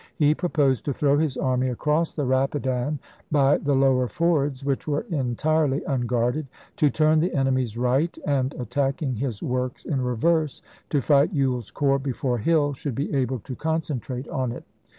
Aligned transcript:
He 0.15 0.33
proposed 0.33 0.83
to 0.85 0.93
throw 0.93 1.19
his 1.19 1.37
army 1.37 1.67
across 1.67 2.11
the 2.11 2.25
Eapidan 2.25 2.97
by 3.31 3.59
the 3.59 3.75
lower 3.75 4.07
fords, 4.07 4.65
which 4.65 4.87
were 4.87 5.05
entirely 5.11 5.83
unguarded, 5.83 6.47
to 6.77 6.89
turn 6.89 7.19
the 7.19 7.35
enemy's 7.35 7.77
right, 7.77 8.17
and, 8.25 8.55
attacking 8.57 9.17
his 9.17 9.43
works 9.43 9.85
in 9.85 10.01
reverse, 10.01 10.63
to 10.89 11.01
fight 11.01 11.33
Ewell's 11.35 11.69
corps 11.69 11.99
before 11.99 12.39
Hill 12.39 12.73
should 12.73 12.95
be 12.95 13.13
able 13.13 13.37
to 13.41 13.55
concentrate 13.55 14.27
on 14.29 14.51
it. 14.51 14.63